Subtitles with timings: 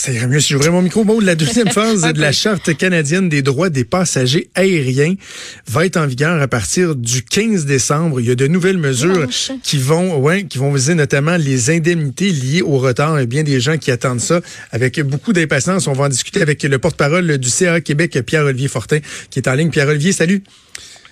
[0.00, 1.04] Ça irait mieux si j'ouvrais mon micro.
[1.04, 5.12] Bon, la deuxième phase de la Charte canadienne des droits des passagers aériens
[5.68, 8.18] va être en vigueur à partir du 15 décembre.
[8.18, 9.26] Il y a de nouvelles mesures
[9.62, 13.18] qui vont, ouais, qui vont viser notamment les indemnités liées au retard.
[13.18, 14.40] Il y a bien des gens qui attendent ça
[14.72, 15.86] avec beaucoup d'impatience.
[15.86, 19.52] On va en discuter avec le porte-parole du CA Québec, Pierre-Olivier Fortin, qui est en
[19.52, 19.68] ligne.
[19.68, 20.42] Pierre-Olivier, salut.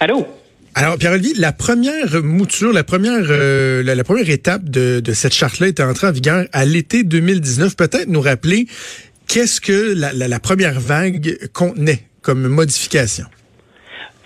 [0.00, 0.26] Allô?
[0.74, 5.82] Alors, Pierre-Olivier, la première mouture, la première, euh, la, première étape de, cette charte-là était
[5.82, 7.76] entrée en vigueur à l'été 2019.
[7.76, 8.66] Peut-être nous rappeler
[9.26, 13.24] qu'est-ce que la première vague contenait comme modification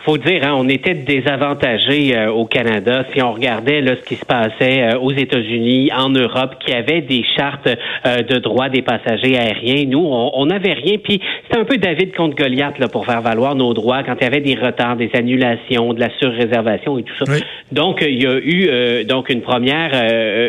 [0.04, 4.16] faut dire, hein, on était désavantagés euh, au Canada si on regardait là, ce qui
[4.16, 8.82] se passait euh, aux États-Unis, en Europe, qui avaient des chartes euh, de droits des
[8.82, 9.84] passagers aériens.
[9.88, 10.96] Nous, on n'avait rien.
[10.98, 14.24] Puis c'était un peu David contre Goliath là, pour faire valoir nos droits quand il
[14.24, 17.32] y avait des retards, des annulations, de la surréservation et tout ça.
[17.70, 19.90] Donc, il y a eu donc une première,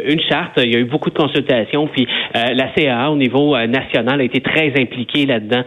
[0.06, 0.54] une charte.
[0.58, 1.88] Il y a eu beaucoup de consultations.
[1.88, 5.64] Puis la CAA au niveau national a été très impliquée là-dedans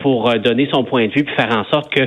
[0.00, 2.06] pour donner son point de vue puis faire en sorte que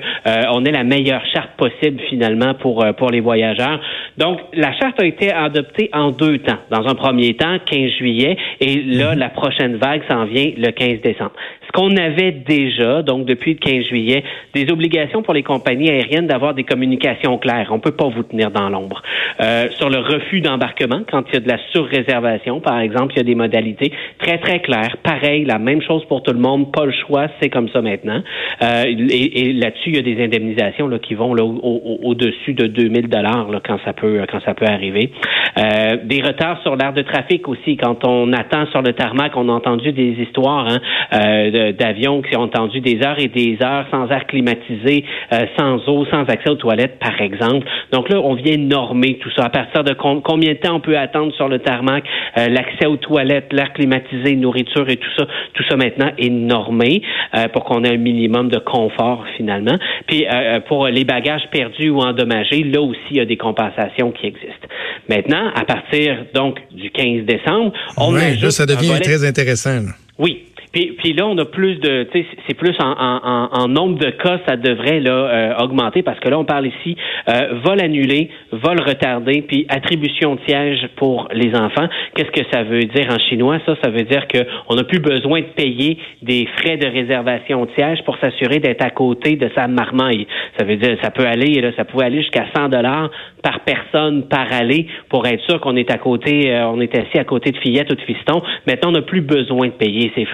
[0.51, 3.79] on ait la meilleure charte possible finalement pour, euh, pour les voyageurs.
[4.17, 6.59] Donc, la charte a été adoptée en deux temps.
[6.69, 9.19] Dans un premier temps, 15 juillet, et là, mhm.
[9.19, 11.33] la prochaine vague s'en vient le 15 décembre
[11.73, 16.53] qu'on avait déjà, donc depuis le 15 juillet, des obligations pour les compagnies aériennes d'avoir
[16.53, 17.69] des communications claires.
[17.71, 19.01] On peut pas vous tenir dans l'ombre.
[19.41, 23.17] Euh, sur le refus d'embarquement, quand il y a de la surréservation, par exemple, il
[23.17, 24.97] y a des modalités très, très claires.
[25.03, 28.21] Pareil, la même chose pour tout le monde, pas le choix, c'est comme ça maintenant.
[28.61, 33.47] Euh, et, là-dessus, il y a des indemnisations là, qui vont au-dessus de 2000 dollars
[33.65, 35.09] quand ça peut quand ça peut arriver.
[35.57, 37.77] Euh, des retards sur l'air de trafic aussi.
[37.77, 40.79] Quand on attend sur le tarmac, on a entendu des histoires hein,
[41.13, 45.45] euh, de d'avions qui ont entendu des heures et des heures sans air climatisé, euh,
[45.57, 47.67] sans eau, sans accès aux toilettes, par exemple.
[47.91, 49.45] Donc là, on vient normer tout ça.
[49.45, 52.03] À partir de combien de temps on peut attendre sur le tarmac,
[52.37, 57.01] euh, l'accès aux toilettes, l'air climatisé, nourriture et tout ça, tout ça maintenant est normé
[57.35, 59.77] euh, pour qu'on ait un minimum de confort finalement.
[60.07, 60.25] Puis
[60.67, 64.67] pour les bagages perdus ou endommagés, là aussi, il y a des compensations qui existent.
[65.09, 69.81] Maintenant, à partir donc du 15 décembre, on ouais, là, ça devient très intéressant.
[70.19, 72.07] Oui, puis, là, on a plus de,
[72.47, 76.29] c'est plus en, en, en, nombre de cas, ça devrait là euh, augmenter parce que
[76.29, 76.97] là, on parle ici
[77.29, 81.87] euh, vol annulé, vol retardé, puis attribution de siège pour les enfants.
[82.15, 83.59] Qu'est-ce que ça veut dire en chinois?
[83.67, 87.65] Ça, ça veut dire que on n'a plus besoin de payer des frais de réservation
[87.65, 90.25] de siège pour s'assurer d'être à côté de sa marmaille.
[90.57, 93.11] Ça veut dire, ça peut aller, là, ça pouvait aller jusqu'à 100 dollars
[93.43, 97.19] par personne par aller pour être sûr qu'on est à côté, euh, on est assis
[97.19, 98.41] à côté de fillettes ou de fistons.
[98.65, 100.25] Maintenant, on n'a plus besoin de payer ces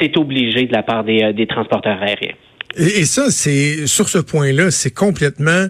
[0.00, 2.34] c'est obligé de la part des, euh, transporteurs aériens.
[2.76, 5.66] Et ça, c'est sur ce point-là, c'est complètement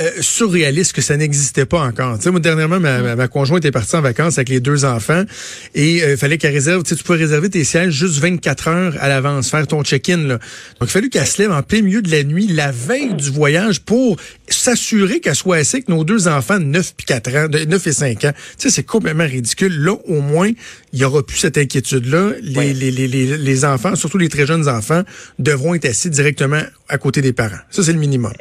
[0.00, 2.16] euh, surréaliste que ça n'existait pas encore.
[2.18, 5.22] Tu sais, moi, dernièrement, ma, ma, conjointe est partie en vacances avec les deux enfants
[5.74, 8.68] et euh, il fallait qu'elle réserve, tu sais, tu peux réserver tes sièges juste 24
[8.68, 10.16] heures à l'avance, faire ton check-in.
[10.16, 10.38] Là.
[10.80, 13.30] Donc, il fallait qu'elle se lève en plein milieu de la nuit, la veille du
[13.30, 14.16] voyage, pour
[14.48, 17.86] s'assurer qu'elle soit assise avec nos deux enfants de 9 et 4 ans, de 9
[17.86, 18.32] et 5 ans.
[18.32, 19.78] Tu sais, c'est complètement ridicule.
[19.80, 20.50] Là, au moins,
[20.92, 22.32] il y aura plus cette inquiétude-là.
[22.42, 25.02] Les, les, les, les enfants, surtout les très jeunes enfants,
[25.38, 27.60] devront être assis directement à côté des parents.
[27.70, 28.32] Ça, c'est le minimum.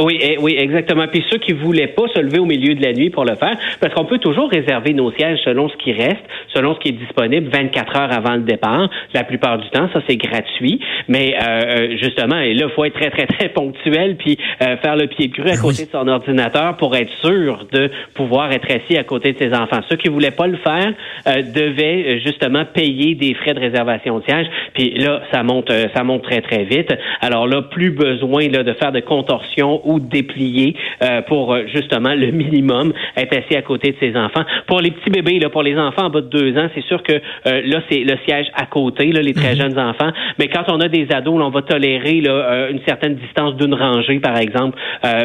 [0.00, 1.06] Oui, eh, oui, exactement.
[1.08, 3.56] Puis ceux qui voulaient pas se lever au milieu de la nuit pour le faire,
[3.80, 6.22] parce qu'on peut toujours réserver nos sièges selon ce qui reste,
[6.54, 8.88] selon ce qui est disponible 24 heures avant le départ.
[9.14, 10.80] La plupart du temps, ça c'est gratuit.
[11.08, 14.76] Mais euh, euh justement, et là, il faut être très, très, très ponctuel, puis euh,
[14.76, 18.52] faire le pied cru à ben côté de son ordinateur pour être sûr de pouvoir
[18.52, 19.80] être assis à côté de ses enfants.
[19.88, 20.92] Ceux qui voulaient pas le faire
[21.26, 24.46] euh, devaient justement payer des frais de réservation de sièges.
[24.74, 26.92] Puis là, ça monte, ça monte très, très vite.
[27.20, 32.14] Alors là, plus besoin là, de faire de contorsions ou déplier euh, pour euh, justement
[32.14, 34.44] le minimum être assis à côté de ses enfants.
[34.66, 37.02] Pour les petits bébés, là, pour les enfants en bas de deux ans, c'est sûr
[37.02, 39.60] que euh, là c'est le siège à côté, là, les très mhm.
[39.60, 40.10] jeunes enfants.
[40.38, 43.74] Mais quand on a des ados, là, on va tolérer là, une certaine distance d'une
[43.74, 44.78] rangée, par exemple.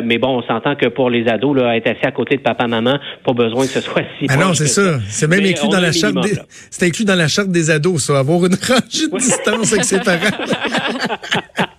[0.03, 2.67] mais bon, on s'entend que pour les ados, là, être assis à côté de papa
[2.67, 4.27] maman, pas besoin que ce soit si.
[4.29, 4.99] Ah non, c'est ça.
[5.07, 6.15] C'est même inclus dans la charte.
[6.21, 6.37] Des...
[6.69, 9.99] C'est inclus dans la charte des ados, ça, avoir une rangée de distance avec ses
[10.03, 10.37] parents.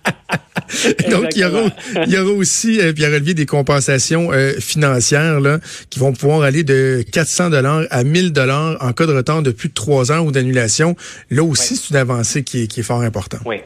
[1.09, 1.69] Donc, il y, aura,
[2.05, 5.59] il y aura aussi, euh, Pierre-Olivier, des compensations euh, financières là,
[5.89, 9.51] qui vont pouvoir aller de 400 dollars à 1000 dollars en cas de retard de
[9.51, 10.95] plus de trois ans ou d'annulation.
[11.29, 13.41] Là aussi, c'est une avancée qui est, qui est fort importante.
[13.45, 13.57] Oui.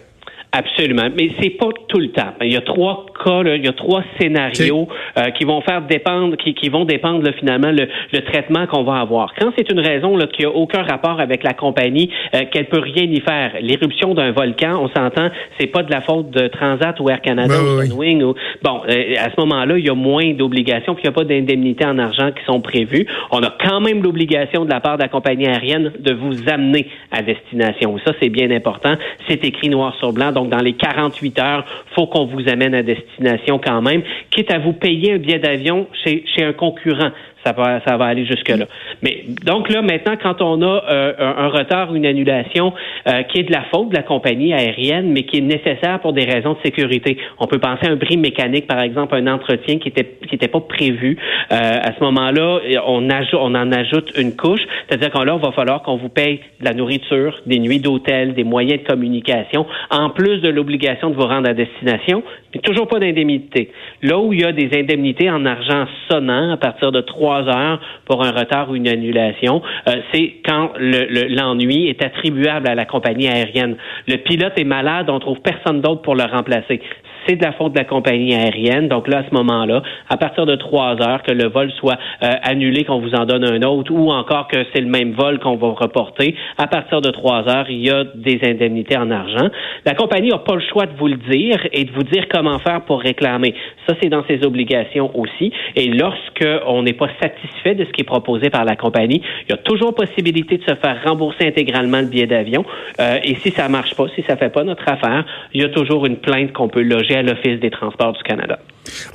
[0.51, 2.33] Absolument, mais c'est pas tout le temps.
[2.41, 6.37] Il y a trois cas, il y a trois scénarios euh, qui vont faire dépendre,
[6.37, 9.35] qui, qui vont dépendre finalement le, le traitement qu'on va avoir.
[9.39, 12.79] Quand c'est une raison là, qui a aucun rapport avec la compagnie, euh, qu'elle peut
[12.79, 15.29] rien y faire, l'éruption d'un volcan, on s'entend,
[15.59, 18.23] c'est pas de la faute de Transat ou Air Canada ou Sunwing.
[18.23, 21.15] Ou, bon, euh, à ce moment-là, il y a moins d'obligations, puis il n'y a
[21.15, 23.05] pas d'indemnités en argent qui sont prévues.
[23.29, 26.87] On a quand même l'obligation de la part de la compagnie aérienne de vous amener
[27.11, 27.99] à destination.
[28.03, 28.95] Ça, c'est bien important.
[29.27, 30.31] C'est écrit noir sur blanc.
[30.31, 31.65] Donc, dans les 48 heures,
[31.95, 35.87] faut qu'on vous amène à destination quand même, quitte à vous payer un billet d'avion
[36.03, 37.11] chez, chez un concurrent
[37.45, 38.65] ça va, ça va aller jusque-là.
[39.01, 42.73] Mais donc là, maintenant, quand on a euh, un, retard, une annulation
[43.07, 46.13] euh, qui est de la faute de la compagnie aérienne, mais qui est nécessaire pour
[46.13, 49.79] des raisons de sécurité, on peut penser à un bris mécanique, par exemple, un entretien
[49.79, 51.17] qui était qui était pas prévu.
[51.51, 55.45] Euh, à ce moment-là, on ajoute, on en ajoute une couche, c'est-à-dire qu'on là, il
[55.45, 59.65] va falloir qu'on vous paye de la nourriture, des nuits d'hôtel, des moyens de communication,
[59.89, 63.71] en plus de l'obligation de vous rendre à destination, mais toujours pas d'indemnité.
[64.01, 67.79] Là où il y a des indemnités en argent sonnant à partir de trois heures
[68.05, 73.27] pour un retard ou une annulation, euh, c'est quand l'ennui est attribuable à la compagnie
[73.27, 73.77] aérienne.
[74.07, 76.81] Le pilote est malade, on trouve personne d'autre pour le remplacer
[77.29, 78.87] c'est de la faute de la compagnie aérienne.
[78.87, 82.31] Donc là, à ce moment-là, à partir de trois heures, que le vol soit euh,
[82.41, 85.55] annulé, qu'on vous en donne un autre, ou encore que c'est le même vol qu'on
[85.55, 89.49] va reporter, à partir de trois heures, il y a des indemnités en argent.
[89.85, 92.57] La compagnie n'a pas le choix de vous le dire et de vous dire comment
[92.59, 93.53] faire pour réclamer.
[93.87, 95.51] Ça, c'est dans ses obligations aussi.
[95.75, 99.51] Et lorsque on n'est pas satisfait de ce qui est proposé par la compagnie, il
[99.51, 102.65] y a toujours possibilité de se faire rembourser intégralement le billet d'avion.
[102.99, 105.69] Euh, et si ça marche pas, si ça fait pas notre affaire, il y a
[105.69, 108.59] toujours une plainte qu'on peut loger l'Office des transports du Canada.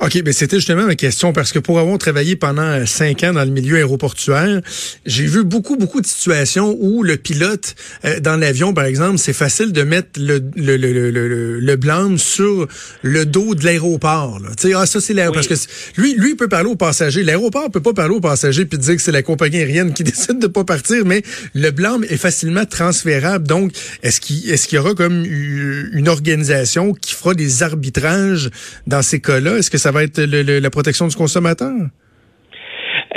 [0.01, 3.33] OK, mais c'était justement ma question parce que pour avoir travaillé pendant euh, cinq ans
[3.33, 4.61] dans le milieu aéroportuaire,
[5.05, 7.75] j'ai vu beaucoup, beaucoup de situations où le pilote
[8.05, 12.17] euh, dans l'avion, par exemple, c'est facile de mettre le, le, le, le, le blâme
[12.17, 12.67] sur
[13.01, 14.41] le dos de l'aéroport.
[14.57, 15.41] Tu sais, ah, ça, c'est l'aéroport.
[15.47, 17.23] Parce que lui, lui, peut parler aux passagers.
[17.23, 20.39] L'aéroport peut pas parler aux passagers puis dire que c'est la compagnie aérienne qui décide
[20.39, 21.23] de pas partir, mais
[21.53, 23.47] le blâme est facilement transférable.
[23.47, 23.71] Donc,
[24.03, 28.49] est-ce qu'il est-ce qu'il y aura comme une organisation qui fera des arbitrages
[28.87, 29.57] dans ces cas-là?
[29.65, 31.73] Est-ce que ça va être la protection du consommateur?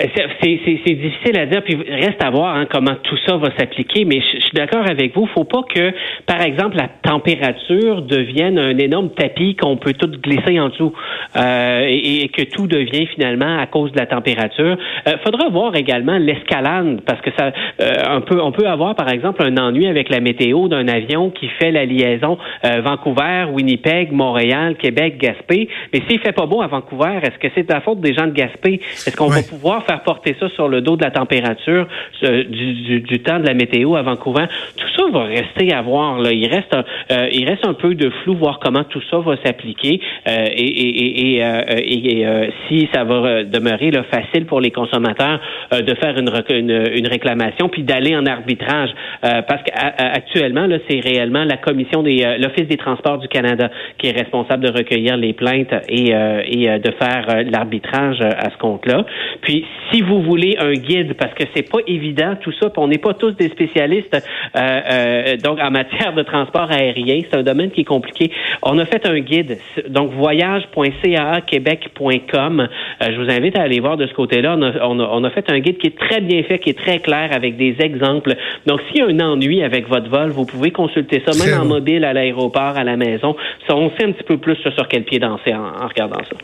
[0.01, 0.05] Euh,
[0.43, 4.21] c'est difficile à dire, puis reste à voir hein, comment tout ça va s'appliquer, mais
[4.21, 5.93] je, suis d'accord avec vous, faut pas que,
[6.27, 10.93] par exemple, la température devienne un énorme tapis qu'on peut tout glisser en dessous
[11.37, 14.77] euh, et, que tout devient finalement à cause de la température.
[15.07, 19.11] Euh, faudra voir également l'escalade, parce que ça, euh, on, peut, on peut avoir, par
[19.11, 24.77] exemple, un ennui avec la météo d'un avion qui fait la liaison Vancouver, Winnipeg, Montréal,
[24.77, 28.01] Québec, Gaspé, mais s'il fait pas beau à Vancouver, est-ce que c'est de la faute
[28.01, 28.75] des gens de Gaspé?
[28.75, 31.87] Est-ce qu'on va pouvoir faire porter ça sur le dos de la température,
[32.23, 34.45] du, du, temps de la météo à Vancouver.
[34.77, 36.19] Tout ça va rester à voir.
[36.19, 36.33] Là.
[36.33, 39.37] Il reste un, euh, il reste un peu de flou, voir comment tout ça va
[39.45, 44.71] s'appliquer euh, et, et, et, et euh, si ça va demeurer là, facile pour les
[44.71, 45.41] consommateurs
[45.73, 48.91] de faire une, une, une réclamation puis d'aller en arbitrage.
[49.23, 54.65] parce qu'actuellement, c'est réellement la commission des l'Office des transports du Canada qui est responsable
[54.65, 59.05] de recueillir les plaintes et, et de faire l'arbitrage à ce compte-là.
[59.43, 62.99] Puis si vous voulez un guide, parce que c'est pas évident tout ça, on n'est
[62.99, 64.17] pas tous des spécialistes
[64.57, 68.33] euh, euh, donc en matière de transport aérien, c'est un domaine qui est compliqué.
[68.63, 69.59] On a fait un guide,
[69.89, 72.61] donc voyage.caaquebec.com.
[72.61, 72.67] Euh,
[73.11, 74.57] je vous invite à aller voir de ce côté-là.
[74.59, 76.99] On a, on, a, fait un guide qui est très bien fait, qui est très
[76.99, 78.35] clair avec des exemples.
[78.67, 81.65] Donc s'il y a un ennui avec votre vol, vous pouvez consulter ça, même en
[81.65, 83.35] mobile, à l'aéroport, à la maison.
[83.67, 86.37] Ça, on sait un petit peu plus sur quel pied danser en regardant ça.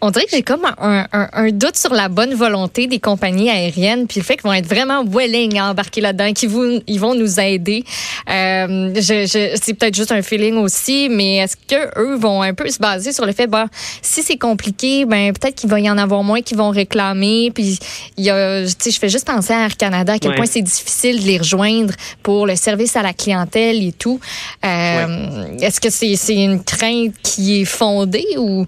[0.00, 4.06] On dirait que j'ai comme un, un, doute sur la bonne volonté des compagnies aériennes,
[4.06, 7.14] puis le fait qu'ils vont être vraiment willing à embarquer là-dedans, qu'ils vont, ils vont
[7.14, 7.84] nous aider.
[8.30, 12.54] Euh, je, je, c'est peut-être juste un feeling aussi, mais est-ce que eux vont un
[12.54, 13.66] peu se baser sur le fait, bah,
[14.02, 17.50] si c'est compliqué, ben peut-être qu'il va y en avoir moins qui vont réclamer.
[17.54, 17.78] Puis
[18.16, 21.20] il y a, je fais juste penser à Air Canada à quel point c'est difficile
[21.20, 24.20] de les rejoindre pour le service à la clientèle et tout.
[24.64, 28.66] Euh, Est-ce que c'est, c'est une crainte qui est fondée ou?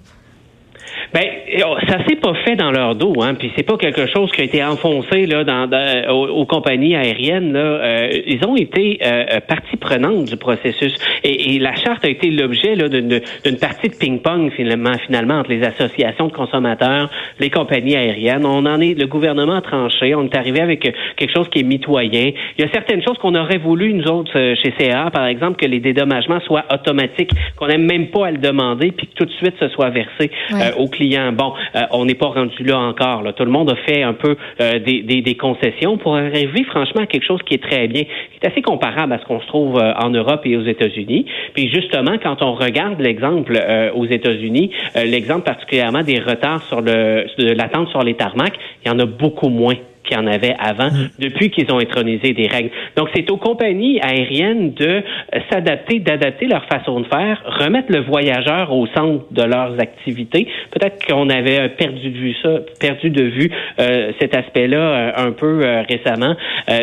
[1.13, 1.25] Ben,
[1.65, 3.33] oh, ça s'est pas fait dans leur dos, hein.
[3.33, 5.69] Puis c'est pas quelque chose qui a été enfoncé là dans,
[6.09, 7.51] aux, compagnies aériennes.
[7.51, 12.05] Là, euh, ils ont été euh, euh, partie prenante du processus, et, et la charte
[12.05, 17.09] a été l'objet là d'une partie de ping-pong finalement, finalement entre les associations de consommateurs,
[17.39, 18.45] les compagnies aériennes.
[18.45, 20.15] On en est, le gouvernement a tranché.
[20.15, 20.79] On est arrivé avec
[21.17, 22.31] quelque chose qui est mitoyen.
[22.57, 25.65] Il y a certaines choses qu'on aurait voulu nous autres chez CA, par exemple, que
[25.65, 29.31] les dédommagements soient automatiques, qu'on n'aime même pas à le demander, puis que tout de
[29.31, 30.31] suite ce soit versé
[30.77, 31.00] aux clients
[31.33, 33.23] Bon, euh, on n'est pas rendu là encore.
[33.23, 33.33] Là.
[33.33, 37.25] Tout le monde a fait un peu euh, des, concessions pour arriver franchement à quelque
[37.25, 39.93] chose qui est très bien, qui est assez comparable à ce qu'on se trouve euh,
[39.95, 41.25] en Europe et aux États-Unis.
[41.53, 43.59] Puis justement, quand on regarde l'exemple
[43.95, 48.91] aux États-Unis, l'exemple particulièrement des retards sur le de l'attente sur les tarmacs, il y
[48.91, 51.09] en a beaucoup moins qu'il y en avait avant, mm.
[51.19, 52.71] depuis qu'ils ont intronisé des règles.
[52.95, 55.01] Donc, c'est aux compagnies aériennes de euh,
[55.49, 60.47] s'adapter, d'adapter leur façon de faire, remettre le voyageur au centre de leurs activités.
[60.71, 65.31] Peut-être qu'on avait perdu de vue ça, perdu de vue euh, cet aspect-là euh, un
[65.31, 66.35] peu récemment.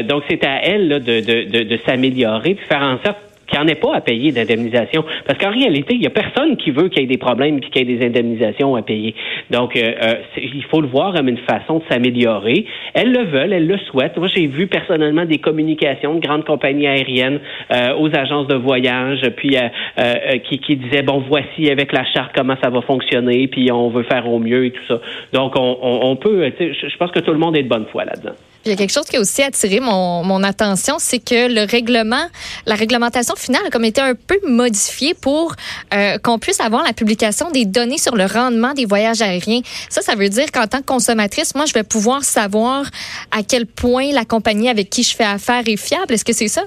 [0.08, 3.64] donc, c'est à elles de, de, de, de s'améliorer, de faire en sorte qu'il n'y
[3.64, 5.04] en ait pas à payer d'indemnisation.
[5.26, 7.76] Parce qu'en réalité, il n'y a personne qui veut qu'il y ait des problèmes qu'il
[7.76, 9.14] y ait des indemnisations à payer.
[9.50, 12.66] Donc, euh, euh, il faut le voir comme une façon de s'améliorer.
[12.94, 14.16] Elles le veulent, elles le souhaitent.
[14.16, 17.40] Moi, j'ai vu personnellement des communications de grandes compagnies aériennes
[17.72, 19.56] euh, aux agences de voyage, puis
[20.48, 24.04] qui, qui disaient, bon, voici avec la charte comment ça va fonctionner, puis on veut
[24.04, 25.00] faire au mieux et tout ça.
[25.32, 28.04] Donc, on, on, on peut, je pense que tout le monde est de bonne foi
[28.04, 28.34] là-dedans.
[28.68, 32.22] Il y a quelque chose qui a aussi attiré mon, attention, c'est que le règlement,
[32.66, 35.54] la réglementation finale a comme été un peu modifiée pour
[35.94, 39.62] euh, qu'on puisse avoir la publication des données sur le rendement des voyages aériens.
[39.88, 42.84] Ça, ça veut dire qu'en tant que consommatrice, moi, je vais pouvoir savoir
[43.30, 46.12] à quel point la compagnie avec qui je fais affaire est fiable.
[46.12, 46.64] Est-ce que c'est ça?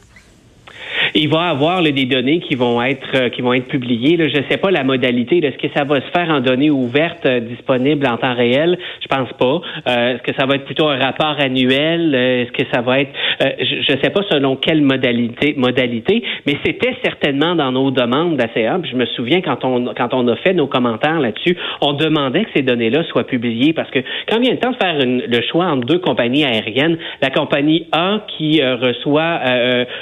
[1.16, 4.18] Il va avoir des données qui vont être euh, qui vont être publiées.
[4.18, 5.38] Là, je ne sais pas la modalité.
[5.38, 8.78] Est-ce que ça va se faire en données ouvertes euh, disponibles en temps réel?
[9.02, 9.62] Je pense pas.
[9.88, 12.16] Euh, est-ce que ça va être plutôt un rapport annuel?
[12.16, 16.96] Est-ce que ça va être Je ne sais pas selon quelle modalité modalité, mais c'était
[17.04, 18.80] certainement dans nos demandes d'ACA.
[18.90, 22.52] Je me souviens quand on quand on a fait nos commentaires là-dessus, on demandait que
[22.56, 25.86] ces données-là soient publiées parce que quand vient le temps de faire le choix entre
[25.86, 29.40] deux compagnies aériennes, la compagnie A qui reçoit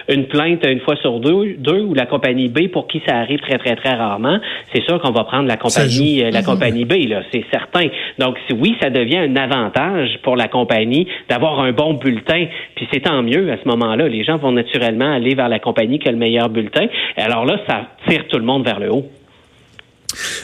[0.09, 3.39] une plainte une fois sur deux, deux ou la compagnie B pour qui ça arrive
[3.39, 4.39] très, très, très rarement,
[4.73, 6.45] c'est sûr qu'on va prendre la compagnie, euh, la mhm.
[6.45, 7.87] compagnie B, là, c'est certain.
[8.17, 13.01] Donc, oui, ça devient un avantage pour la compagnie d'avoir un bon bulletin, puis c'est
[13.01, 14.07] tant mieux à ce moment-là.
[14.07, 16.87] Les gens vont naturellement aller vers la compagnie qui a le meilleur bulletin.
[17.17, 19.05] Alors là, ça tire tout le monde vers le haut.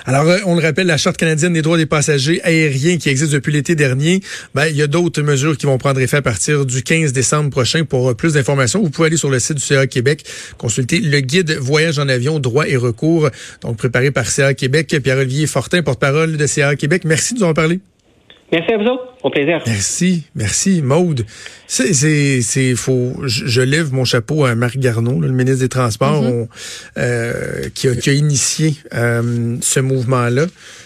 [0.05, 3.31] Alors, euh, on le rappelle, la Charte canadienne des droits des passagers aériens qui existe
[3.31, 4.21] depuis l'été dernier,
[4.53, 7.49] ben, il y a d'autres mesures qui vont prendre effet à partir du 15 décembre
[7.49, 7.83] prochain.
[7.83, 10.25] Pour euh, plus d'informations, vous pouvez aller sur le site du CA Québec,
[10.57, 13.29] consulter le guide Voyage en avion, droits et recours,
[13.61, 14.95] donc préparé par CA Québec.
[15.03, 17.03] Pierre-Olivier Fortin, porte-parole de CA Québec.
[17.05, 17.79] Merci de nous en parler.
[18.51, 19.03] Merci à vous autres.
[19.23, 19.61] Au plaisir.
[19.65, 21.25] Merci, merci, Maude.
[21.67, 26.23] C'est, c'est, c'est, faut, je, lève mon chapeau à Marc Garneau, le ministre des Transports,
[26.23, 26.47] mm-hmm.
[26.99, 30.45] euh, qui, a, qui, a, initié euh, ce mouvement-là,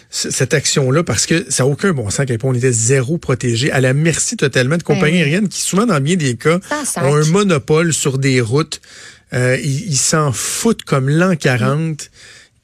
[0.09, 3.17] cette action-là, parce que ça n'a aucun bon sens à quel point on était zéro
[3.17, 6.59] protégé, à la merci totalement de compagnies ben aériennes qui, souvent, dans bien des cas,
[7.01, 8.79] ont un monopole sur des routes.
[9.33, 12.09] Euh, ils s'en foutent comme l'an 40,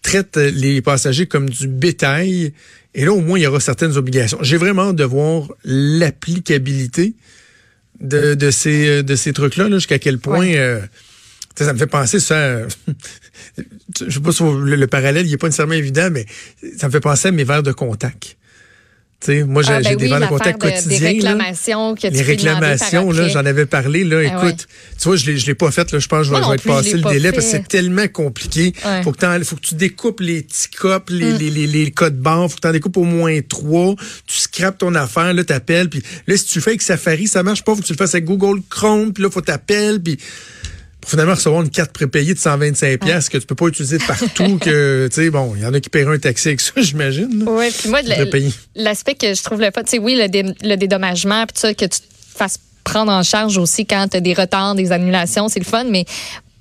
[0.02, 2.54] traitent les passagers comme du bétail
[2.96, 4.40] et là, au moins, il y aura certaines obligations.
[4.42, 7.14] J'ai vraiment hâte de voir l'applicabilité
[8.00, 10.48] de, de ces, de ces trucs-là, jusqu'à quel point...
[10.48, 10.82] Euh,
[11.58, 12.68] ça me fait penser ça.
[14.00, 16.26] je sais pas si le, le parallèle, il n'est pas nécessairement évident, mais
[16.78, 18.36] ça me fait penser à mes verres de contact
[19.46, 21.00] moi, j'ai ah, ben des de contact quotidiens.
[21.00, 24.04] Des réclamations que Les réclamations, là, j'en avais parlé.
[24.04, 24.68] Là, ah écoute,
[25.00, 25.92] tu vois, je ne l'ai pas fait.
[25.92, 28.74] Là, je pense que je vais, être passé le délai parce que c'est tellement compliqué.
[28.76, 31.38] Il faut, que faut que tu découpes les petits copes, les, mm.
[31.38, 32.50] les, les, les, codes bancs.
[32.50, 33.96] faut que tu en découpes au moins trois.
[34.28, 35.90] Tu scrapes ton affaire, là, t'appelles.
[35.90, 37.76] Puis là, si tu le fais avec Safari, ça marche pas.
[37.76, 39.14] faut que tu le fasses avec Google Chrome.
[39.14, 40.00] Puis là, faut t'appeler.
[40.04, 40.18] Puis
[41.06, 45.08] finalement recevoir une carte prépayée de 125 pièces que tu peux pas utiliser partout que
[45.10, 47.68] tu sais bon il y en a qui paieront un taxi avec ça j'imagine oui
[47.78, 48.00] puis moi
[48.76, 52.00] l'aspect que je trouve le pas tu sais oui le, dédommagement puis ça que tu
[52.36, 55.86] fasses prendre en charge aussi quand tu as des retards des annulations c'est le fun
[55.86, 56.06] mais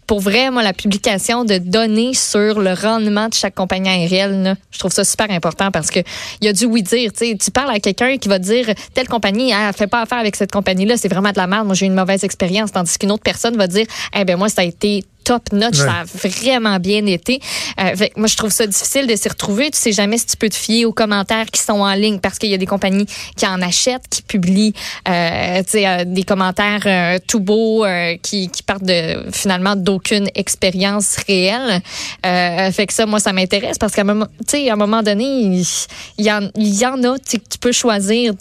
[0.07, 4.79] pour vrai, moi, la publication de données sur le rendement de chaque compagnie aérienne, je
[4.79, 6.01] trouve ça super important parce que
[6.41, 7.11] il y a du oui dire.
[7.13, 10.53] Tu parles à quelqu'un qui va dire telle compagnie, elle fait pas affaire avec cette
[10.53, 11.67] compagnie-là, c'est vraiment de la merde.
[11.67, 14.63] Moi, j'ai une mauvaise expérience, tandis qu'une autre personne va dire, eh ben moi, ça
[14.63, 15.77] a été top notch.
[15.77, 17.41] Ça a vraiment bien été.
[17.81, 19.71] Euh, moi, je trouve ça difficile de s'y retrouver.
[19.71, 22.39] Tu sais jamais si tu peux te fier aux commentaires qui sont en ligne parce
[22.39, 24.75] qu'il y a des compagnies qui en achètent, qui publient
[25.09, 29.77] euh, tu sais, euh, des commentaires euh, tout beaux euh, qui, qui partent de finalement
[29.77, 31.81] d'aucune expérience réelle.
[32.23, 36.49] fait que ça, moi, ça m'intéresse parce qu'à un moment, un donné, il, y, en,
[36.57, 38.35] il y en a, tu peux choisir.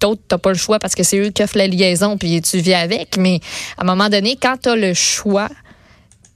[0.00, 2.58] D'autres, t'as pas le choix parce que c'est eux qui offrent la liaison puis tu
[2.58, 3.16] vis avec.
[3.16, 3.40] Mais
[3.78, 5.48] à un moment donné, quand tu as le choix,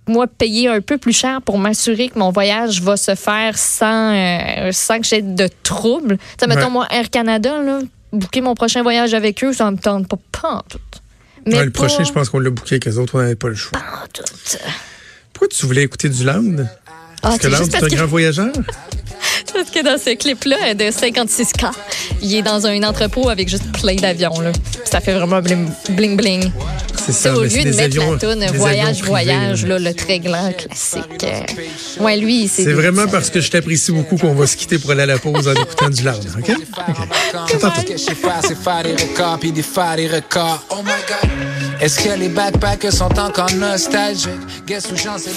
[0.08, 4.14] moi, payer un peu plus cher pour m'assurer que mon voyage va se faire sans,
[4.14, 6.16] euh, sans que j'ai de troubles.
[6.18, 7.80] Tu sais, mettons, moi, Air Canada, là,
[8.12, 10.78] booker mon prochain voyage avec eux, ça me tente pas, pas en tout.
[11.46, 13.54] Mais le prochain, je pense qu'on l'a booké avec les autres, on n'avait pas le
[13.54, 13.78] choix.
[13.78, 14.22] Pas en tout.
[15.32, 16.56] Pourquoi tu voulais écouter du Land?
[16.58, 16.66] Ah,
[17.22, 18.52] parce que Land, c'est un grand voyageur?
[19.52, 21.72] Parce que dans ce clip-là de 56K,
[22.22, 24.40] il est dans un entrepôt avec juste plein d'avions.
[24.40, 24.52] Là.
[24.84, 26.16] Ça fait vraiment bling bling.
[26.16, 26.52] bling.
[27.06, 27.34] C'est ça.
[27.36, 29.78] au lieu de mettre avions- la toune Voyage, privés, Voyage, là.
[29.78, 31.24] le très grand classique.
[31.24, 31.40] euh,
[32.02, 32.64] Ouais, lui, c'est.
[32.64, 35.18] C'est vraiment parce que je t'apprécie beaucoup qu'on va se quitter pour aller à la
[35.18, 36.56] pause en écoutant du loud, OK?
[37.48, 40.64] Qu'est-ce que je fais, c'est faire des records, puis des faire des records.
[40.70, 41.30] Oh my God.
[41.80, 44.30] Est-ce que les backpackers sont encore nostalgiques?
[44.66, 45.28] Guess où j'en sais